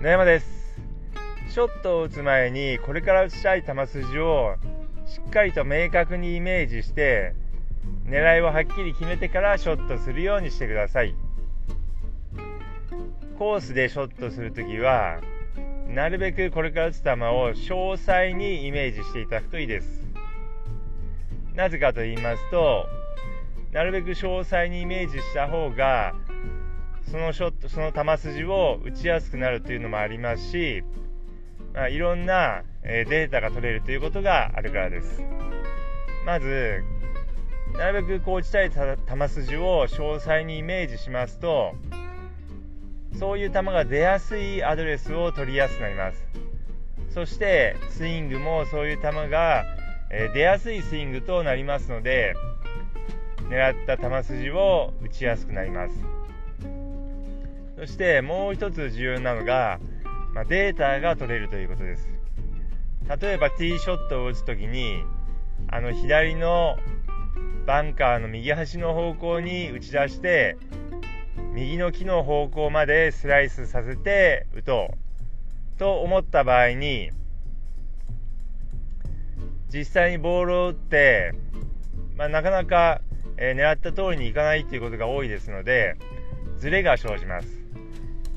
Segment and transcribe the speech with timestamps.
[0.00, 0.46] 野山です。
[1.50, 4.54] ショットを打つ前にこれから打ちたい球筋を
[5.04, 7.34] しっかりと明確にイメージして
[8.06, 11.14] 狙いをはっきり決めてからショットするようにしてください。
[13.38, 15.20] コースでショットするときは
[15.86, 20.02] なるべくこれから打つ球を詳細にイメージしていただくといいです。
[21.54, 22.86] なぜかと言いますと
[23.70, 26.14] なるべく詳細にイメージした方が
[27.10, 30.84] そのショットその球筋を打ちやすくなるというのもありますし、
[31.74, 35.22] まあ、いろんなデータが取れるということがあるからです。
[36.24, 36.84] まず
[37.76, 41.74] なるべくこう打ちたい球筋を詳細にイメージしますと
[43.18, 46.28] そういう球が出やすいアドレスを取りやすくなります。
[47.12, 49.64] そしてスイングもそういう球が
[50.32, 52.34] 出やすいスイングとなりますので
[53.48, 56.19] 狙った球筋を打ちやすくなります。
[57.80, 59.80] そしてもう一つ重要なのが、
[60.34, 62.06] まあ、データが取れるということです。
[63.18, 65.02] 例えばティーショットを打つ時に
[65.68, 66.76] あの左の
[67.66, 70.58] バンカーの右端の方向に打ち出して
[71.54, 74.90] 右の木の方向までスライスさせて打と
[75.76, 75.78] う。
[75.78, 77.10] と思った場合に
[79.72, 81.32] 実際にボールを打って、
[82.14, 83.00] まあ、なかなか、
[83.38, 85.96] えー、狙った通りにいかないということが多いですので
[86.58, 87.59] ズレが生じます。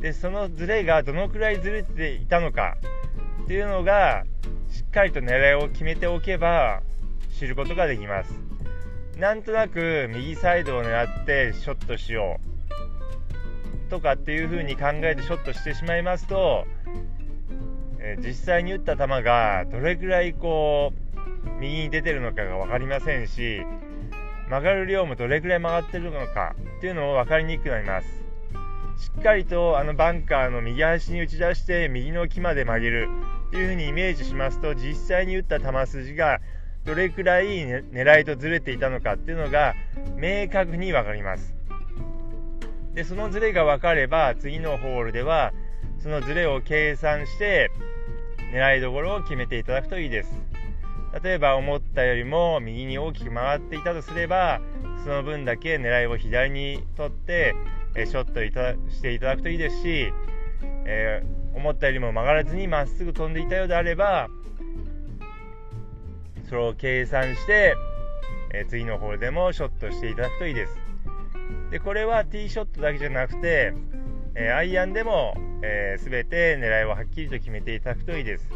[0.00, 2.76] でそのズレがどのくらいずれていたのか
[3.44, 4.24] っていうのが
[4.70, 6.82] しっかりと狙いを決めておけば
[7.38, 8.32] 知ることができます。
[9.18, 13.90] なんとなく右サイドを狙ってショットしよう。
[13.90, 16.66] とかっていう風に考えてショットしてしまいますと、
[18.00, 23.62] え実際に打った球がどれくらいこう右に出てるのかが分かりませんし
[24.48, 28.27] 曲がる量もどれくらい曲がってるのかっていうのも分かりにくくなります。
[28.98, 33.08] しっかりとあのバンカーの右端に打ち出して右の木まで曲げる
[33.48, 36.40] っていう風にイメージしますと実際に打った球筋が
[36.84, 39.74] どれくらい、狙いとずれていたのかっていうのが
[40.16, 41.54] 明確に分かります。
[42.94, 45.52] でそのズレが分かれば次のホールでは
[45.98, 47.70] そのズレを計算して
[48.52, 50.32] 狙いどころを決めていただくといいです。
[51.22, 54.60] 例えば思ったよりも右に大きく曲がっていたとすれば
[55.04, 57.54] その分だけ狙いを左にとって
[58.02, 60.12] えショットいたしていただくといいですし、
[60.86, 64.28] えー、思ったよりも曲がらずにまっすぐ飛んでいたようであれば
[66.48, 67.74] それを計算して、
[68.54, 70.78] えー、次のホールでもショットしていただくといいです。
[71.70, 73.74] でこれはティーショットだけじゃなくて、
[74.34, 78.48] えー、アイアンでも、えー、全て狙いをはっきりと決めていただくといいです。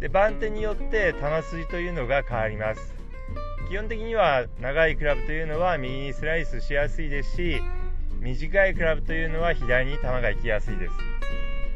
[0.00, 2.94] で番手によって球筋というのが変わります。
[3.68, 7.62] 基本的には長いクラブというのは右にスライスしやすいですし
[8.24, 10.94] 短いクラブというのは左に球が行きやすいです。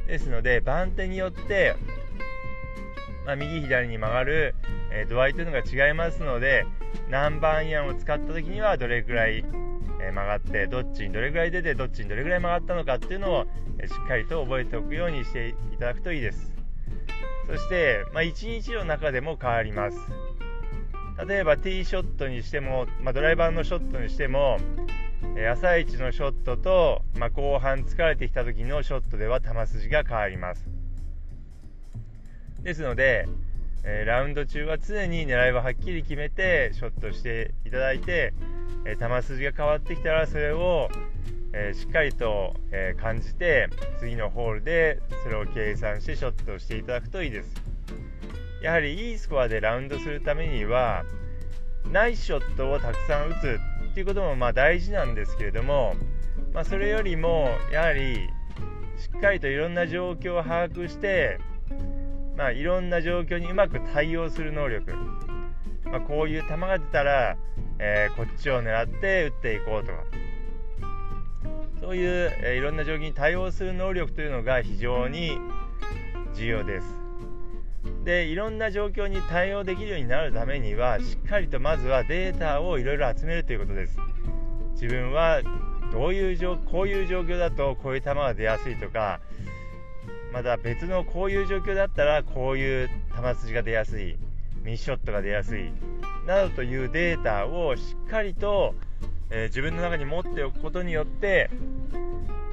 [0.07, 1.77] ですので番手によって、
[3.27, 4.55] まあ、右左に曲がる、
[4.91, 6.65] えー、度合いというのが違いますので
[7.11, 9.45] 何番アイアンを使った時にはどれくらい、
[10.01, 13.47] えー、曲がってどっちにどれくらい出てどっちにどれくらい曲がったのかっていうのを、
[13.79, 16.51] えー、しっかりと覚えておくようにしていただくといいです。
[17.47, 19.99] そして、まあ、1日の中でも変わります。
[21.27, 24.59] 例えばティーショットにしても、まあ、ドライバーのショットにしても
[25.51, 30.69] 朝一のショットと、まあ、後半疲れてきた時のショットでは球筋が変わります。
[32.63, 33.29] ですので、
[33.85, 38.35] えー、ラウンド中は常に狙いをはっきり決めてショットしていただいて、
[38.85, 40.89] え、球筋が変わってきたらそれを、
[41.53, 43.69] え、しっかりと、え感じて
[43.99, 47.55] 次のホールでそれを計算してショットしていただくといいです。
[48.63, 51.05] やはりいいスコアでラウンドするためには
[51.93, 53.61] ナイスショットをたくさん打つ
[53.99, 55.97] っていうこともまあ大事なんですけれども、
[56.53, 58.29] まあ、それよりもやはり
[58.97, 61.41] しっかりといろんな状況を把握して、
[62.37, 64.93] まあ、いろんな状況にうまく対応する能力、
[65.85, 67.37] まあ、こういう球が出たら、
[67.81, 70.05] えー、こっちを狙って打っていこうとか
[71.81, 75.41] そういう、えー、いろんな状況に対応する能力というのが非常に
[76.37, 77.08] 重要です。
[78.09, 83.99] でいろんな状況に対応できるようになるためにはしっかりとまずはデータをいろいろ集めるということです。
[84.81, 85.43] 自分は
[85.93, 89.21] どういう状こういう状況だとこういう球が出やすいとか
[90.33, 94.17] また別のこういう状況だったらこういう球筋が出やすい
[94.65, 95.71] ミッショットが出やすい
[96.27, 98.75] などというデータをしっかりと、
[99.29, 101.51] えー、自分の中に持っておくことによって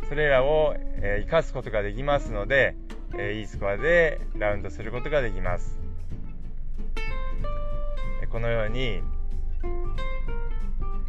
[0.09, 2.75] それらを、えー、生かすことができますので
[3.13, 5.85] えー、いいスコアでラウンドすることができます。
[8.35, 9.01] このように、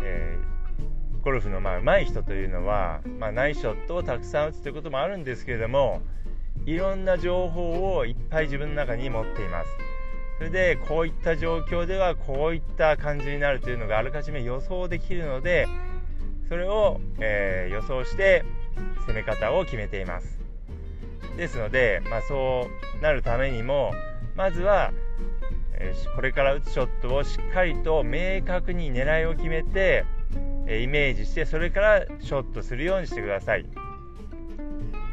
[0.00, 6.02] えー、ゴルフのまあ上手い人というのは、まあ、ナイスショットをたくさん打つということもあるんですけれども
[6.66, 9.70] いろんな情報をいっぱい自分の中に持っています
[10.38, 15.66] それでこういった状況ではこういった感じになるというのがあらかじめ予想できるので
[16.48, 18.44] それを、えー、予想して
[19.08, 20.38] 攻め方を決めています
[21.37, 22.69] ですので、まあ、そ
[22.99, 23.93] うなるためにも
[24.35, 24.93] まずは、
[25.75, 30.05] え、これから打つショットをしっかりと明確に狙いを決めて、
[30.67, 33.67] え、イメージしてそれからショットするようにしてください。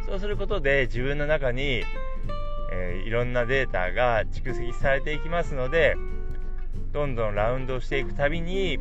[0.06, 1.84] そうすることで自分の中に、
[2.72, 5.96] えー、いろんなデータが蓄積されていきますので
[6.92, 8.74] どんどんラウンドしていくたびに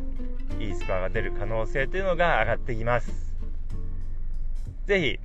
[0.59, 3.33] いいスコアが出る可能性というのが上がってきます。
[4.85, 5.19] 是非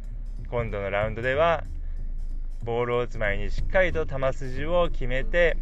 [0.49, 1.65] 今度のラウンドでは
[2.65, 5.57] ボールを打つ前にしっかりと球筋を決めて、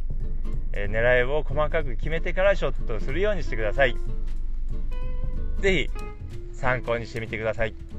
[0.72, 3.96] えー、狙いを細かく決めてからショットをするようにしてください
[5.60, 5.90] 是非
[6.52, 7.95] 参考にしてみてください。